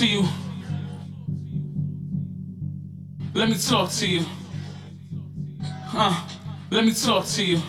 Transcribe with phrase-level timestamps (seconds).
[0.00, 0.24] to you.
[3.34, 4.24] Let me talk to you.
[6.70, 7.60] Let me talk to you.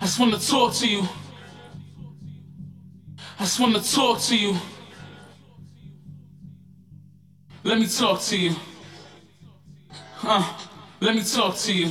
[0.00, 1.02] I just wanna talk to you.
[3.40, 4.56] I just wanna talk to you.
[7.64, 8.54] Let me talk to you.
[11.00, 11.90] Let me talk to you.